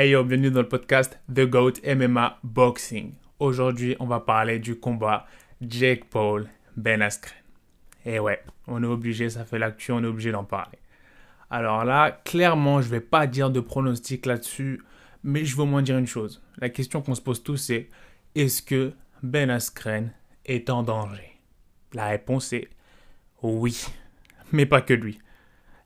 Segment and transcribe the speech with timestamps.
[0.00, 3.14] Hey bienvenue dans le podcast The GOAT MMA Boxing.
[3.40, 5.26] Aujourd'hui, on va parler du combat
[5.60, 6.46] Jake Paul
[6.76, 7.36] Ben Askren.
[8.04, 10.78] Et ouais, on est obligé, ça fait l'actu, on est obligé d'en parler.
[11.50, 14.80] Alors là, clairement, je vais pas dire de pronostic là-dessus,
[15.24, 16.44] mais je veux au moins dire une chose.
[16.58, 17.88] La question qu'on se pose tous, c'est
[18.36, 18.92] est-ce que
[19.24, 20.12] Ben Askren
[20.44, 21.40] est en danger?
[21.92, 22.68] La réponse est
[23.42, 23.84] oui,
[24.52, 25.18] mais pas que lui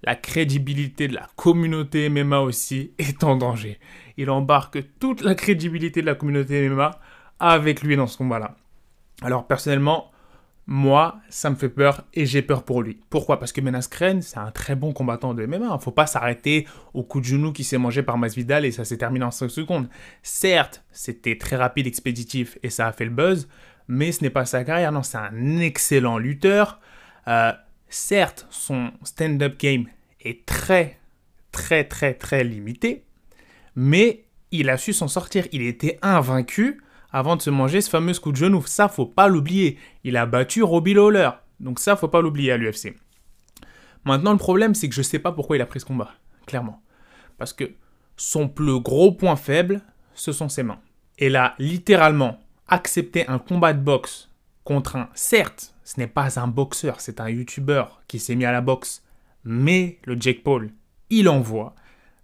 [0.03, 3.79] la crédibilité de la communauté MMA aussi est en danger.
[4.17, 6.91] Il embarque toute la crédibilité de la communauté MMA
[7.39, 8.57] avec lui dans ce combat-là.
[9.23, 10.13] Alors personnellement,
[10.67, 13.01] moi, ça me fait peur et j'ai peur pour lui.
[13.11, 13.39] Pourquoi?
[13.39, 15.69] Parce que Menaskren, c'est un très bon combattant de MMA.
[15.73, 18.85] Il faut pas s'arrêter au coup de genou qui s'est mangé par Masvidal et ça
[18.85, 19.89] s'est terminé en 5 secondes.
[20.23, 23.49] Certes, c'était très rapide, expéditif et ça a fait le buzz,
[23.89, 24.93] mais ce n'est pas sa carrière.
[24.93, 26.81] Non, c'est un excellent lutteur.
[27.27, 27.53] Euh,
[27.95, 29.87] certes, son stand-up game
[30.21, 30.99] est très,
[31.51, 33.05] très, très, très limité,
[33.75, 35.47] mais il a su s'en sortir.
[35.53, 38.63] Il était invaincu avant de se manger ce fameux coup de genou.
[38.67, 39.79] Ça, faut pas l'oublier.
[40.05, 41.31] Il a battu Robbie Lawler.
[41.61, 42.95] Donc ça, faut pas l'oublier à l'UFC.
[44.05, 46.13] Maintenant, le problème, c'est que je sais pas pourquoi il a pris ce combat.
[46.47, 46.83] Clairement.
[47.39, 47.73] Parce que
[48.17, 49.81] son plus gros point faible,
[50.15, 50.81] ce sont ses mains.
[51.19, 54.29] Et là, littéralement, accepter un combat de boxe
[54.65, 58.53] contre un, certes, ce n'est pas un boxeur, c'est un youtubeur qui s'est mis à
[58.53, 59.03] la boxe,
[59.45, 60.71] mais le Jake Paul,
[61.11, 61.75] il envoie.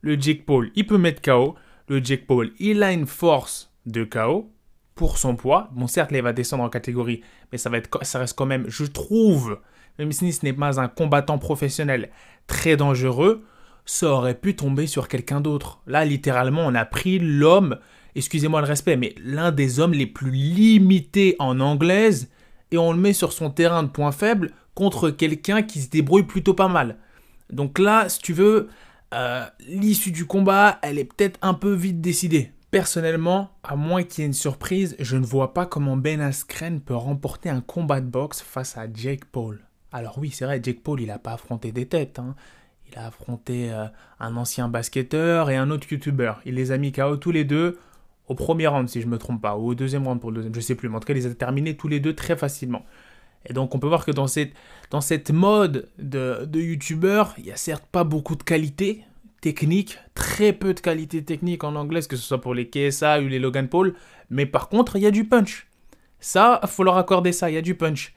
[0.01, 1.57] Le Jake Paul, il peut mettre KO.
[1.89, 4.51] Le Jake Paul, il a une force de KO
[4.95, 5.71] pour son poids.
[5.73, 8.69] Bon, certes, il va descendre en catégorie, mais ça, va être, ça reste quand même,
[8.69, 9.59] je trouve,
[9.99, 12.11] même si ce n'est pas un combattant professionnel
[12.47, 13.45] très dangereux,
[13.85, 15.81] ça aurait pu tomber sur quelqu'un d'autre.
[15.87, 17.79] Là, littéralement, on a pris l'homme,
[18.19, 22.29] excusez-moi le respect, mais l'un des hommes les plus limités en anglaise,
[22.71, 26.25] et on le met sur son terrain de point faible contre quelqu'un qui se débrouille
[26.25, 26.97] plutôt pas mal.
[27.51, 28.69] Donc là, si tu veux,
[29.15, 32.53] euh, l'issue du combat, elle est peut-être un peu vite décidée.
[32.71, 36.81] Personnellement, à moins qu'il y ait une surprise, je ne vois pas comment Ben Askren
[36.81, 39.61] peut remporter un combat de boxe face à Jake Paul.
[39.91, 42.19] Alors oui, c'est vrai, Jake Paul, il n'a pas affronté des têtes.
[42.19, 42.35] Hein.
[42.91, 43.87] Il a affronté euh,
[44.21, 46.43] un ancien basketteur et un autre youtubeur.
[46.45, 47.79] Il les a mis KO tous les deux
[48.29, 50.37] au premier round, si je ne me trompe pas, ou au deuxième round pour le
[50.37, 50.89] deuxième, je ne sais plus.
[50.89, 52.85] Mais en tout cas, il les a terminés tous les deux très facilement.
[53.47, 54.53] Et donc on peut voir que dans cette,
[54.91, 59.05] dans cette mode de, de youtubeur, il n'y a certes pas beaucoup de qualité
[59.41, 63.29] technique, très peu de qualité technique en anglais, que ce soit pour les KSA ou
[63.29, 63.95] les Logan Paul,
[64.31, 65.69] mais par contre il y a du punch.
[66.21, 68.15] Ça, faut leur accorder ça, il y a du punch.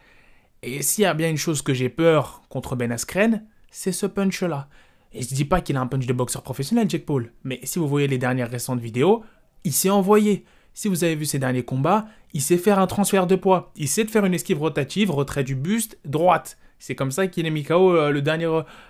[0.63, 4.07] Et s'il y a bien une chose que j'ai peur contre Ben Askren, c'est ce
[4.07, 4.67] punch-là.
[5.13, 7.79] Et je dis pas qu'il a un punch de boxeur professionnel, Jack Paul, mais si
[7.79, 9.23] vous voyez les dernières récentes vidéos,
[9.63, 10.45] il s'est envoyé.
[10.73, 13.71] Si vous avez vu ses derniers combats, il sait faire un transfert de poids.
[13.75, 16.57] Il sait faire une esquive rotative, retrait du buste, droite.
[16.79, 18.49] C'est comme ça qu'il est mis KO euh, le dernier,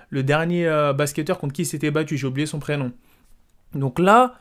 [0.09, 2.17] le dernier euh, basketteur contre qui il s'était battu.
[2.17, 2.93] J'ai oublié son prénom.
[3.73, 4.35] Donc là,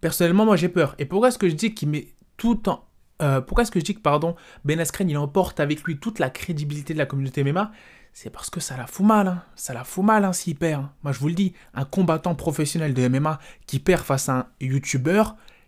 [0.00, 0.94] personnellement, moi j'ai peur.
[0.98, 2.84] Et pourquoi est-ce que je dis qu'il met tout en.
[3.22, 6.18] Euh, pourquoi est-ce que je dis que, pardon, Ben Askren, il emporte avec lui toute
[6.18, 7.72] la crédibilité de la communauté MMA
[8.12, 9.28] C'est parce que ça la fout mal.
[9.28, 9.42] Hein.
[9.54, 10.84] Ça la fout mal hein, s'il perd.
[10.84, 10.92] Hein.
[11.02, 14.46] Moi je vous le dis, un combattant professionnel de MMA qui perd face à un
[14.60, 15.22] YouTuber,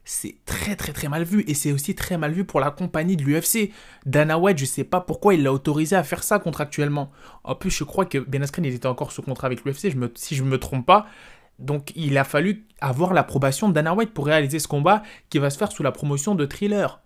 [0.08, 3.14] c'est très très très mal vu et c'est aussi très mal vu pour la compagnie
[3.14, 3.72] de l'UFC.
[4.06, 7.10] Dana White, je sais pas pourquoi il l'a autorisé à faire ça contractuellement.
[7.44, 10.44] En plus, je crois que Ben Askren était encore sous contrat avec l'UFC, si je
[10.44, 11.06] me trompe pas.
[11.58, 15.50] Donc il a fallu avoir l'approbation de Dana White pour réaliser ce combat qui va
[15.50, 17.02] se faire sous la promotion de Thriller.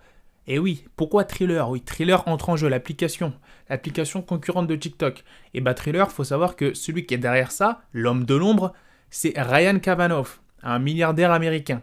[0.47, 1.69] Et oui, pourquoi Thriller?
[1.69, 3.33] Oui, Thriller entre en jeu, l'application,
[3.69, 5.25] l'application concurrente de TikTok.
[5.55, 8.73] Et bah Thriller, faut savoir que celui qui est derrière ça, l'homme de l'ombre,
[9.11, 10.29] c'est Ryan Kavanaugh,
[10.63, 11.83] un milliardaire américain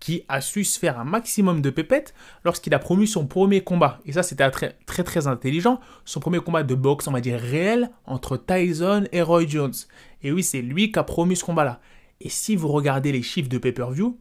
[0.00, 2.14] qui a su se faire un maximum de pépettes
[2.44, 4.00] lorsqu'il a promu son premier combat.
[4.04, 5.80] Et ça, c'était très, très très intelligent.
[6.04, 9.74] Son premier combat de boxe, on va dire réel, entre Tyson et Roy Jones.
[10.22, 11.80] Et oui, c'est lui qui a promu ce combat-là.
[12.20, 14.18] Et si vous regardez les chiffres de pay-per-view,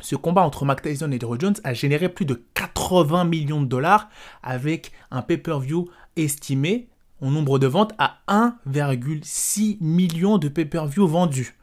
[0.00, 3.66] ce combat entre Mac Tyson et Roy Jones a généré plus de 80 millions de
[3.66, 4.08] dollars
[4.42, 6.88] avec un pay-per-view estimé
[7.20, 11.54] au nombre de ventes à 1,6 million de pay-per-view vendus.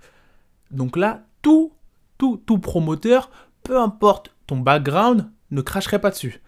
[0.72, 1.74] Donc là, tout
[2.20, 3.32] tout, tout promoteur,
[3.64, 6.42] peu importe ton background, ne cracherait pas dessus.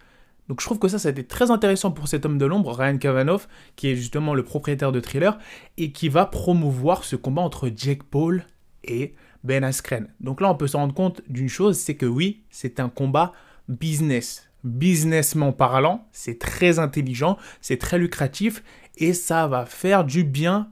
[0.48, 2.72] Donc je trouve que ça, ça a été très intéressant pour cet homme de l'ombre,
[2.72, 3.40] Ryan Kavanaugh,
[3.74, 5.38] qui est justement le propriétaire de Thriller,
[5.78, 8.44] et qui va promouvoir ce combat entre Jake Paul
[8.84, 9.14] et
[9.44, 10.08] Ben Askren.
[10.20, 13.32] Donc là, on peut se rendre compte d'une chose, c'est que oui, c'est un combat
[13.68, 14.48] business.
[14.64, 18.62] Businessment parlant, c'est très intelligent, c'est très lucratif,
[18.98, 20.70] et ça va faire du bien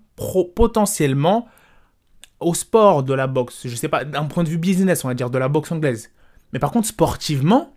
[0.54, 1.48] potentiellement
[2.40, 5.14] au sport de la boxe, je sais pas, d'un point de vue business, on va
[5.14, 6.10] dire, de la boxe anglaise.
[6.52, 7.74] Mais par contre, sportivement,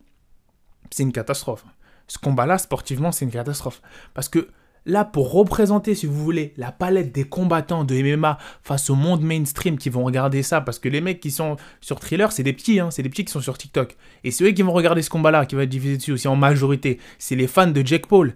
[0.89, 1.65] c'est une catastrophe.
[2.07, 3.81] Ce combat-là, sportivement, c'est une catastrophe.
[4.13, 4.50] Parce que
[4.86, 9.21] là pour représenter, si vous voulez, la palette des combattants de MMA face au monde
[9.21, 12.54] mainstream qui vont regarder ça, parce que les mecs qui sont sur Thriller, c'est des
[12.54, 13.95] petits, hein, c'est des petits qui sont sur TikTok.
[14.24, 16.36] Et c'est eux qui vont regarder ce combat-là, qui va être diffusé dessus aussi en
[16.36, 17.00] majorité.
[17.18, 18.36] C'est les fans de Jake Paul.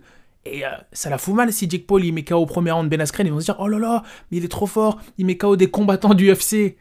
[0.54, 2.90] Et euh, ça la fout mal si Jake Paul il met KO au premier round
[2.90, 5.26] Ben Askren, ils vont se dire oh là là, mais il est trop fort, il
[5.26, 6.78] met KO des combattants du UFC.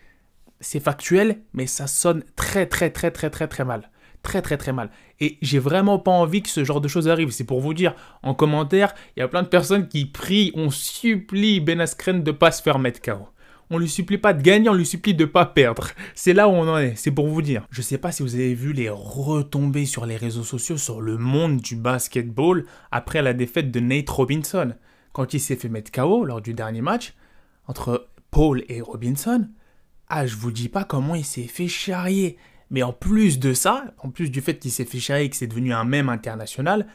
[0.60, 3.90] C'est factuel, mais ça sonne très très très très très très mal
[4.26, 4.90] très très très mal.
[5.20, 7.30] Et j'ai vraiment pas envie que ce genre de choses arrive.
[7.30, 10.70] C'est pour vous dire, en commentaire, il y a plein de personnes qui prient, on
[10.70, 13.28] supplie Ben Askren de pas se faire mettre KO.
[13.68, 15.88] On lui supplie pas de gagner, on lui supplie de pas perdre.
[16.14, 17.66] C'est là où on en est, c'est pour vous dire.
[17.70, 21.18] Je sais pas si vous avez vu les retombées sur les réseaux sociaux sur le
[21.18, 24.74] monde du basketball après la défaite de Nate Robinson.
[25.12, 27.14] Quand il s'est fait mettre KO lors du dernier match
[27.66, 29.48] entre Paul et Robinson,
[30.08, 32.36] ah, je vous dis pas comment il s'est fait charrier.
[32.70, 35.36] Mais en plus de ça, en plus du fait qu'il s'est fait charrier et que
[35.36, 36.86] c'est devenu un même international,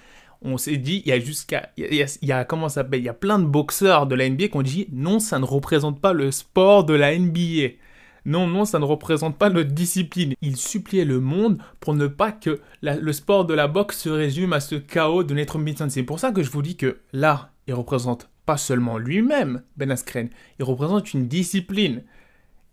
[0.42, 3.14] on s'est dit, il y a jusqu'à, il y a, comment s'appelle, il y a
[3.14, 6.32] plein de boxeurs de la NBA qui ont dit, non, ça ne représente pas le
[6.32, 7.76] sport de la NBA.
[8.26, 10.34] Non, non, ça ne représente pas notre discipline.
[10.42, 14.54] Il suppliait le monde pour ne pas que le sport de la boxe se résume
[14.54, 15.88] à ce chaos de Nate Robinson.
[15.90, 19.92] C'est pour ça que je vous dis que là, il représente pas seulement lui-même, Ben
[19.92, 20.30] Askren,
[20.60, 22.04] il représente une discipline.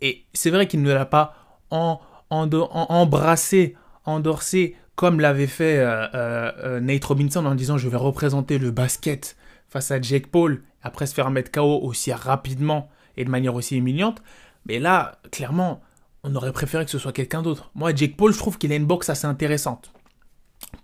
[0.01, 1.35] Et c'est vrai qu'il ne l'a pas
[1.71, 2.01] en
[2.31, 3.75] embrasser,
[4.05, 8.73] endorser, comme l'avait fait euh, euh, euh, Nate Robinson en disant je vais représenter le
[8.73, 9.37] basket
[9.69, 13.77] face à Jake Paul, après se faire mettre KO aussi rapidement et de manière aussi
[13.77, 14.21] humiliante.
[14.67, 15.83] Mais là, clairement,
[16.25, 17.71] on aurait préféré que ce soit quelqu'un d'autre.
[17.77, 19.93] Moi, Jake Paul, je trouve qu'il a une boxe assez intéressante.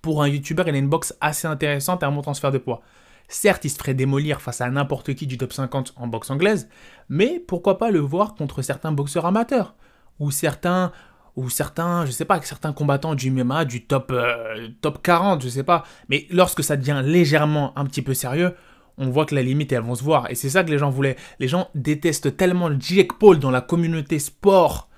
[0.01, 2.83] Pour un YouTuber, il a une boxe assez intéressante et un bon transfert de poids.
[3.27, 6.69] Certes, il se ferait démolir face à n'importe qui du top 50 en boxe anglaise,
[7.09, 9.75] mais pourquoi pas le voir contre certains boxeurs amateurs
[10.21, 10.93] ou certains
[11.37, 15.49] ou certains, je sais pas, certains combattants du MMA, du top, euh, top 40, je
[15.49, 15.85] sais pas.
[16.09, 18.55] Mais lorsque ça devient légèrement un petit peu sérieux,
[18.99, 20.31] on voit que la limite, elles vont se voir.
[20.31, 21.17] Et c'est ça que les gens voulaient.
[21.41, 24.89] Les gens détestent tellement Jake Paul dans la communauté sport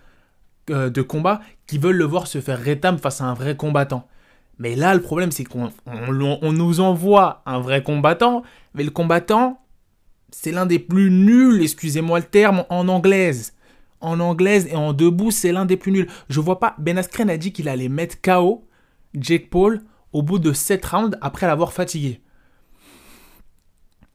[0.70, 4.06] euh, de combat qu'ils veulent le voir se faire rétam face à un vrai combattant.
[4.58, 8.42] Mais là, le problème, c'est qu'on on, nous envoie un vrai combattant,
[8.74, 9.60] mais le combattant,
[10.30, 13.55] c'est l'un des plus nuls, excusez-moi le terme, en anglaise
[14.06, 16.08] en anglaise et en debout, c'est l'un des plus nuls.
[16.28, 16.74] Je vois pas.
[16.78, 18.66] Ben Askren a dit qu'il allait mettre KO
[19.14, 19.82] Jake Paul
[20.12, 22.20] au bout de 7 rounds après l'avoir fatigué.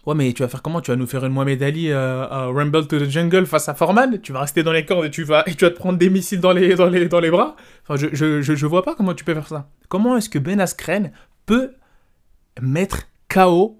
[0.05, 0.81] Ouais, mais tu vas faire comment?
[0.81, 4.19] Tu vas nous faire une Mohamed Ali euh, Rumble to the Jungle face à Foreman
[4.19, 6.09] Tu vas rester dans les cordes et tu vas, et tu vas te prendre des
[6.09, 7.55] missiles dans les, dans les, dans les bras?
[7.83, 9.69] Enfin, je, je, je, vois pas comment tu peux faire ça.
[9.89, 11.11] Comment est-ce que Ben Askren
[11.45, 11.73] peut
[12.59, 13.77] mettre KO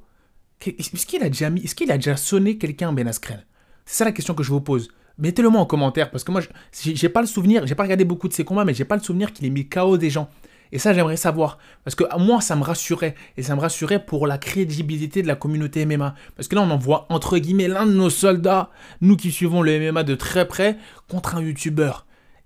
[0.64, 3.44] Est-ce qu'il a déjà mis, est-ce qu'il a déjà sonné quelqu'un Ben Askren?
[3.86, 4.90] C'est ça la question que je vous pose.
[5.18, 6.42] Mettez-le moi en commentaire parce que moi,
[6.72, 9.04] j'ai pas le souvenir, j'ai pas regardé beaucoup de ces combats, mais j'ai pas le
[9.04, 10.30] souvenir qu'il ait mis KO des gens.
[10.72, 11.58] Et ça, j'aimerais savoir.
[11.84, 13.16] Parce que moi, ça me rassurait.
[13.38, 16.16] Et ça me rassurait pour la crédibilité de la communauté MMA.
[16.36, 18.69] Parce que là, on envoie, entre guillemets, l'un de nos soldats,
[19.02, 20.78] nous qui suivons le MMA de très près,
[21.10, 21.92] contre un YouTuber.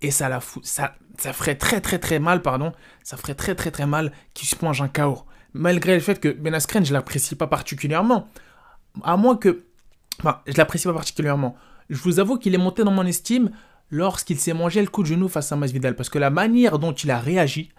[0.02, 0.66] Et ça la fout.
[0.66, 2.74] Ça, ça ferait très très très mal, pardon.
[3.04, 5.20] Ça ferait très très très mal qu'il se plonge un KO.
[5.54, 8.28] Malgré le fait que Ben Askren, je l'apprécie pas particulièrement.
[9.04, 9.64] À moins que.
[10.20, 11.56] Enfin, je l'apprécie pas particulièrement
[11.90, 13.52] je vous avoue qu'il est monté dans mon estime
[13.92, 15.96] lorsqu'il s'est mangé le coup de genou face à Masvidal.
[15.96, 17.70] Parce que la manière dont il a réagi,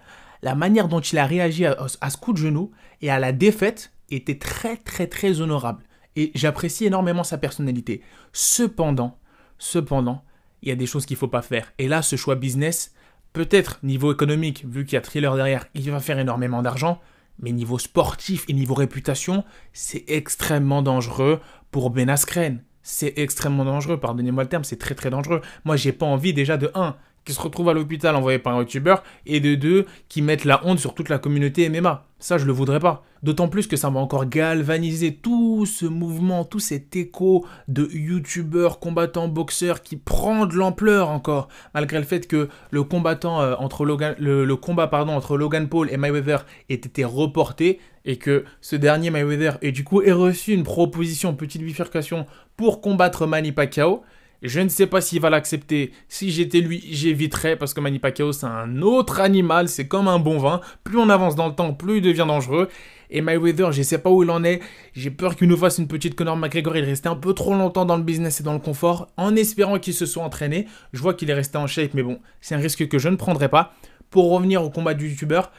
[0.43, 2.71] la manière dont il a réagi à, ce coup de genou
[3.03, 5.85] et à la défaite était très très très honorable.
[6.15, 8.03] Et j'apprécie énormément sa personnalité.
[8.33, 9.19] Cependant,
[9.59, 10.25] cependant,
[10.63, 11.73] il y a des choses qu'il ne faut pas faire.
[11.79, 12.95] Et là, ce choix business,
[13.33, 17.01] peut-être niveau économique, vu qu'il y a Thriller derrière, il va faire énormément d'argent.
[17.39, 19.45] Mais niveau sportif et niveau réputation,
[19.75, 25.11] c'est extrêmement dangereux pour Ben Askren c'est extrêmement dangereux, pardonnez-moi le terme, c'est très très
[25.11, 25.41] dangereux.
[25.65, 28.61] Moi, j'ai pas envie déjà de 1 qui se retrouve à l'hôpital envoyé par un
[28.61, 32.07] youtubeur et de 2 qui mettent la honte sur toute la communauté MMA.
[32.21, 33.03] Ça, je le voudrais pas.
[33.25, 38.79] D'autant plus que ça va encore galvaniser tout ce mouvement, tout cet écho de youtubeurs,
[38.79, 44.55] combattants, boxeurs qui prend de l'ampleur encore, malgré le fait que le euh, Logan, le,
[44.55, 49.59] combat pardon entre Logan Paul et Mayweather ait été reporté et que ce dernier Mayweather
[49.61, 54.03] ait du coup reçu une proposition, petite bifurcation pour combattre Manny Pacquiao.
[54.43, 55.93] Je ne sais pas s'il va l'accepter.
[56.09, 60.21] Si j'étais lui, j'éviterais parce que Manny Pacquiao c'est un autre animal, c'est comme un
[60.21, 60.61] bon vin.
[60.85, 62.69] Plus on avance dans le temps, plus il devient dangereux.
[63.11, 64.61] Et Mayweather, je ne sais pas où il en est.
[64.93, 66.77] J'ai peur qu'il nous fasse une petite Conor McGregor.
[66.77, 69.35] Il est resté un peu trop longtemps dans le business et dans le confort, en
[69.37, 70.67] espérant qu'il se soit entraîné.
[70.93, 73.17] Je vois qu'il est resté en shape, mais bon, c'est un risque que je ne
[73.17, 73.75] prendrai pas.
[74.11, 75.53] Pour revenir au combat du youtubeur,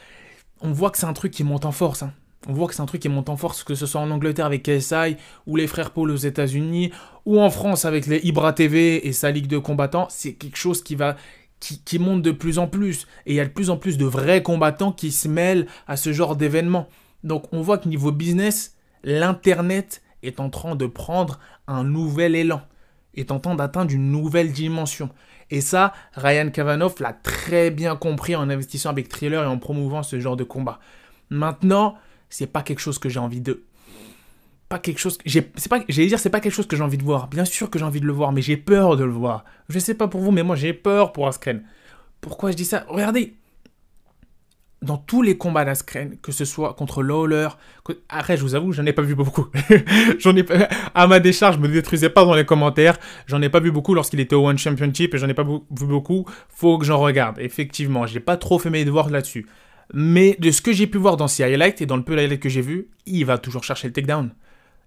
[0.61, 2.03] on voit que c'est un truc qui monte en force.
[2.03, 2.13] Hein.
[2.47, 4.45] On voit que c'est un truc qui monte en force, que ce soit en Angleterre
[4.45, 6.91] avec KSI, ou les frères Paul aux États-Unis,
[7.25, 10.07] ou en France avec les Ibra TV et sa ligue de combattants.
[10.09, 11.17] C'est quelque chose qui va.
[11.59, 13.07] Qui, monte de plus en plus.
[13.25, 15.97] Et il y a de plus en plus de vrais combattants qui se mêlent à
[15.97, 16.87] ce genre d'événements.
[17.23, 22.61] Donc on voit que niveau business, l'Internet est en train de prendre un nouvel élan,
[23.15, 25.09] est en train d'atteindre une nouvelle dimension.
[25.49, 30.03] Et ça, Ryan Kavanaugh l'a très bien compris en investissant avec Thriller et en promouvant
[30.03, 30.79] ce genre de combat.
[31.31, 31.97] Maintenant,
[32.29, 33.63] c'est pas quelque chose que j'ai envie de
[34.69, 35.49] pas quelque chose j'ai
[35.87, 37.27] j'allais dire c'est pas quelque chose que j'ai envie de voir.
[37.27, 39.45] Bien sûr que j'ai envie de le voir, mais j'ai peur de le voir.
[39.69, 41.63] Je sais pas pour vous, mais moi j'ai peur pour Askren.
[42.19, 42.85] Pourquoi je dis ça?
[42.89, 43.35] Regardez,
[44.81, 47.47] dans tous les combats d'Askren, que ce soit contre Lawler,
[48.09, 49.45] après je vous avoue, j'en ai pas vu beaucoup.
[50.47, 52.97] pas, à ma décharge, je me détruisais pas dans les commentaires.
[53.25, 55.59] J'en ai pas vu beaucoup lorsqu'il était au One Championship et j'en ai pas vu
[55.69, 56.25] beaucoup.
[56.49, 57.39] Faut que j'en regarde.
[57.39, 59.47] Effectivement, j'ai pas trop fait mes devoirs là-dessus.
[59.93, 62.39] Mais de ce que j'ai pu voir dans ces highlights et dans le peu highlights
[62.39, 64.31] que j'ai vu, il va toujours chercher le takedown.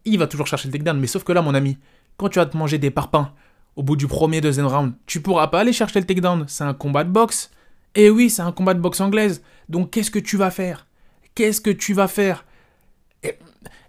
[0.04, 0.98] Il va toujours chercher le takedown.
[0.98, 1.78] Mais sauf que là, mon ami,
[2.16, 3.32] quand tu vas te manger des parpaings
[3.76, 6.44] au bout du premier, deuxième round, tu pourras pas aller chercher le takedown.
[6.48, 7.50] C'est un combat de boxe.
[7.94, 9.42] Et eh oui, c'est un combat de boxe anglaise.
[9.68, 10.86] Donc qu'est-ce que tu vas faire?
[11.34, 12.44] Qu'est-ce que tu vas faire?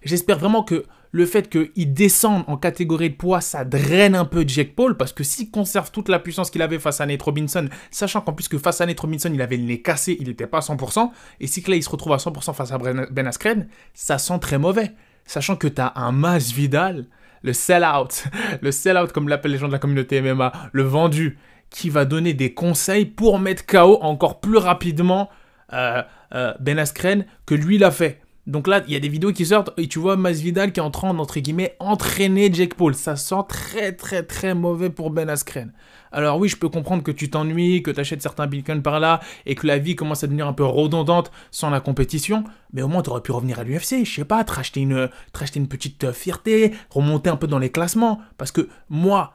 [0.04, 4.44] J'espère vraiment que le fait qu'il descende en catégorie de poids, ça draine un peu
[4.46, 7.68] Jack Paul, parce que s'il conserve toute la puissance qu'il avait face à Nate Robinson,
[7.90, 10.46] sachant qu'en plus que face à Nate Robinson, il avait le nez cassé, il n'était
[10.46, 13.68] pas à 100%, et si là il se retrouve à 100% face à Ben Askren,
[13.94, 14.92] ça sent très mauvais.
[15.24, 17.06] Sachant que tu as un Mas Vidal,
[17.42, 18.24] le sell-out,
[18.62, 21.38] le sell-out comme l'appellent les gens de la communauté MMA, le vendu,
[21.68, 25.28] qui va donner des conseils pour mettre KO encore plus rapidement
[25.72, 26.02] euh,
[26.34, 28.21] euh, Ben Askren que lui l'a fait.
[28.48, 30.82] Donc là, il y a des vidéos qui sortent et tu vois Masvidal qui est
[30.82, 32.94] en train d'entre guillemets entraîner Jake Paul.
[32.94, 35.72] Ça sent très très très mauvais pour Ben Askren.
[36.10, 39.20] Alors oui, je peux comprendre que tu t'ennuies, que tu achètes certains bitcoins par là
[39.46, 42.88] et que la vie commence à devenir un peu redondante sans la compétition, mais au
[42.88, 45.08] moins tu aurais pu revenir à l'UFC, je sais pas, te racheter une,
[45.54, 48.20] une petite euh, fierté, remonter un peu dans les classements.
[48.38, 49.34] Parce que moi,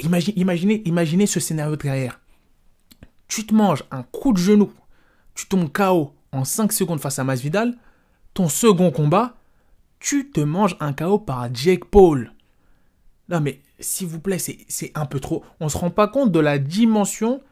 [0.00, 2.20] imagine, imaginez, imaginez ce scénario de carrière.
[3.28, 4.72] Tu te manges un coup de genou,
[5.34, 7.74] tu tombes KO en 5 secondes face à Masvidal,
[8.38, 9.34] ton second combat,
[9.98, 12.32] tu te manges un KO par Jake Paul.
[13.28, 15.42] Non mais, s'il vous plaît, c'est un peu trop.
[15.58, 17.42] On se rend pas compte de la dimension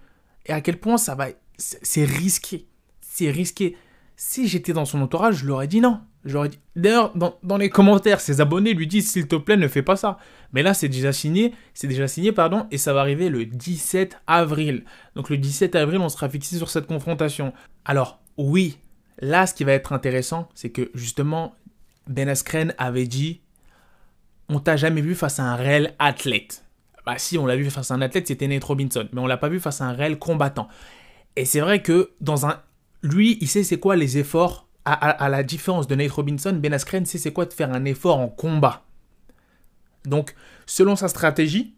[0.47, 1.27] et à quel point ça va...
[1.59, 2.69] C'est risqué.
[3.01, 3.77] C'est risqué.
[4.15, 6.03] Si j'étais dans son entourage, je leur ai dit non.
[6.25, 6.61] dit...
[6.77, 10.19] D'ailleurs, dans, les commentaires, ses abonnés lui disent s'il te plaît, ne fais pas ça.
[10.53, 14.21] Mais là, c'est déjà signé, c'est déjà signé, pardon, et ça va arriver le 17
[14.29, 14.85] avril.
[15.17, 17.53] Donc le 17 avril, on sera fixé sur cette confrontation.
[17.85, 18.79] Alors, oui,
[19.19, 21.55] Là, ce qui va être intéressant, c'est que justement,
[22.07, 23.41] Ben Askren avait dit
[24.49, 26.65] On t'a jamais vu face à un réel athlète.
[27.05, 29.37] Bah, si, on l'a vu face à un athlète, c'était Nate Robinson, mais on l'a
[29.37, 30.69] pas vu face à un réel combattant.
[31.37, 32.61] Et c'est vrai que dans un.
[33.03, 34.65] Lui, il sait c'est quoi les efforts.
[34.89, 38.19] À, la différence de Nate Robinson, Ben Askren sait c'est quoi de faire un effort
[38.19, 38.85] en combat.
[40.05, 41.75] Donc, selon sa stratégie,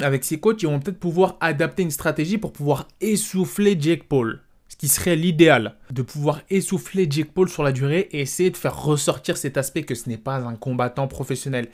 [0.00, 4.42] avec ses coachs, ils vont peut-être pouvoir adapter une stratégie pour pouvoir essouffler Jake Paul
[4.76, 8.82] qui serait l'idéal, de pouvoir essouffler Jake Paul sur la durée et essayer de faire
[8.82, 11.68] ressortir cet aspect que ce n'est pas un combattant professionnel.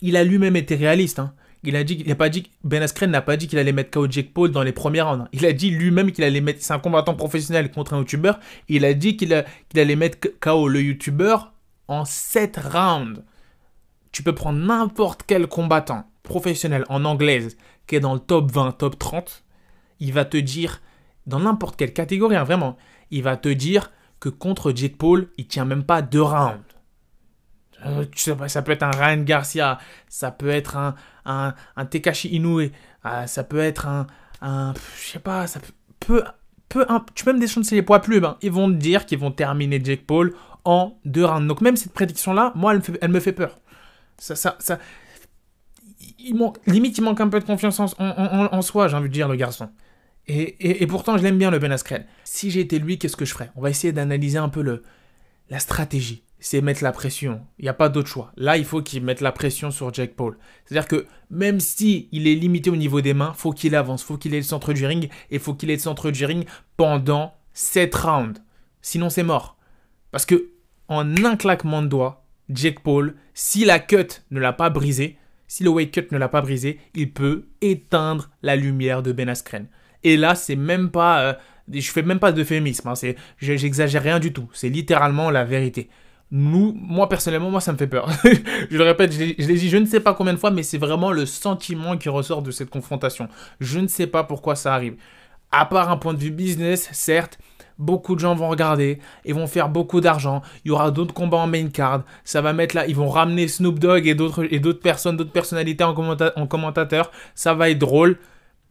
[0.00, 1.18] Il a lui-même été réaliste.
[1.18, 1.34] Hein.
[1.64, 3.90] Il a dit, il a pas dit, Ben Askren n'a pas dit qu'il allait mettre
[3.90, 5.28] KO Jake Paul dans les premières rounds.
[5.32, 8.32] Il a dit lui-même qu'il allait mettre, c'est un combattant professionnel contre un YouTuber.
[8.68, 9.34] Il a dit qu'il
[9.74, 11.36] allait mettre KO le YouTuber
[11.88, 13.22] en 7 rounds.
[14.12, 18.72] Tu peux prendre n'importe quel combattant professionnel en anglaise qui est dans le top 20,
[18.72, 19.44] top 30.
[20.00, 20.80] Il va te dire
[21.26, 22.76] dans n'importe quelle catégorie, hein, vraiment,
[23.10, 23.90] il va te dire
[24.20, 26.58] que contre Jake Paul, il tient même pas deux rounds.
[27.84, 28.06] Euh,
[28.46, 29.78] ça peut être un Ryan Garcia,
[30.08, 30.94] ça peut être un,
[31.26, 32.60] un, un Tekashi Inoue,
[33.04, 34.06] euh, ça peut être un,
[34.40, 35.60] un je sais pas, ça
[36.00, 36.24] peut,
[36.68, 38.38] peu, tu peux même descendre les poids plumes, hein.
[38.40, 41.46] ils vont te dire qu'ils vont terminer Jake Paul en deux rounds.
[41.46, 43.58] Donc même cette prédiction-là, moi, elle me, fait, elle me fait peur.
[44.18, 44.78] Ça, ça, ça,
[46.66, 49.28] limite, il manque un peu de confiance en, en, en soi, j'ai envie de dire,
[49.28, 49.68] le garçon.
[50.28, 52.04] Et, pourtant, je l'aime bien le Ben Askren.
[52.24, 53.50] Si j'étais lui, qu'est-ce que je ferais?
[53.54, 54.82] On va essayer d'analyser un peu le,
[55.50, 56.24] la stratégie.
[56.40, 57.42] C'est mettre la pression.
[57.58, 58.32] Il n'y a pas d'autre choix.
[58.36, 60.36] Là, il faut qu'il mette la pression sur Jack Paul.
[60.64, 64.18] C'est-à-dire que même si il est limité au niveau des mains, faut qu'il avance, faut
[64.18, 66.44] qu'il ait le centre du ring et faut qu'il ait le centre du ring
[66.76, 68.42] pendant 7 rounds.
[68.82, 69.56] Sinon, c'est mort.
[70.10, 70.50] Parce que
[70.88, 75.18] en un claquement de doigts, Jack Paul, si la cut ne l'a pas brisé,
[75.48, 79.28] si le weight cut ne l'a pas brisé, il peut éteindre la lumière de Ben
[79.28, 79.66] Askren.
[80.06, 81.20] Et là, c'est même pas.
[81.20, 81.34] Euh,
[81.72, 82.88] je fais même pas d'euphémisme.
[82.88, 82.94] Hein,
[83.40, 84.48] j'exagère rien du tout.
[84.52, 85.90] C'est littéralement la vérité.
[86.30, 88.08] Nous, moi personnellement, moi ça me fait peur.
[88.70, 90.78] je le répète, je l'ai dit je ne sais pas combien de fois, mais c'est
[90.78, 93.28] vraiment le sentiment qui ressort de cette confrontation.
[93.58, 94.94] Je ne sais pas pourquoi ça arrive.
[95.50, 97.38] À part un point de vue business, certes,
[97.78, 100.40] beaucoup de gens vont regarder et vont faire beaucoup d'argent.
[100.64, 102.04] Il y aura d'autres combats en main card.
[102.22, 105.32] Ça va mettre là, ils vont ramener Snoop Dogg et d'autres et d'autres personnes, d'autres
[105.32, 107.10] personnalités en, en commentateur.
[107.34, 108.18] Ça va être drôle,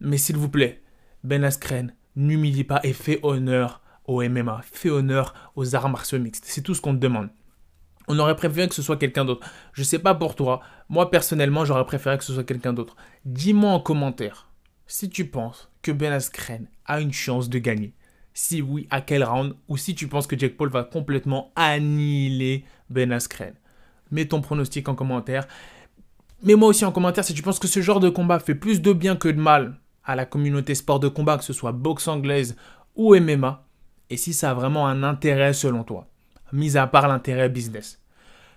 [0.00, 0.80] mais s'il vous plaît,
[1.26, 6.44] ben Askren n'humilie pas et fait honneur au MMA, fait honneur aux arts martiaux mixtes.
[6.46, 7.30] C'est tout ce qu'on te demande.
[8.08, 9.46] On aurait préféré que ce soit quelqu'un d'autre.
[9.72, 10.60] Je sais pas pour toi.
[10.88, 12.94] Moi, personnellement, j'aurais préféré que ce soit quelqu'un d'autre.
[13.24, 14.48] Dis-moi en commentaire
[14.86, 17.94] si tu penses que Ben Askren a une chance de gagner.
[18.32, 19.56] Si oui, à quel round?
[19.66, 23.54] Ou si tu penses que Jake Paul va complètement annihiler Ben Askren.
[24.12, 25.48] Mets ton pronostic en commentaire.
[26.44, 28.92] Mets-moi aussi en commentaire si tu penses que ce genre de combat fait plus de
[28.92, 32.56] bien que de mal à la communauté sport de combat, que ce soit boxe anglaise
[32.94, 33.64] ou MMA.
[34.08, 36.06] Et si ça a vraiment un intérêt selon toi
[36.52, 37.98] mis à part l'intérêt business.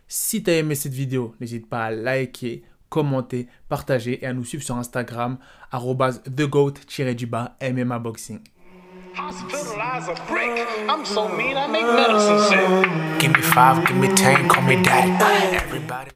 [0.08, 4.44] Si tu as aimé cette vidéo, n'hésite pas à liker, commenter, partager et à nous
[4.44, 5.38] suivre sur Instagram
[5.72, 8.39] thegoat-du-bas MMA Boxing.
[13.20, 15.12] Give me five, give me ten, call me daddy.
[15.56, 16.12] Everybody.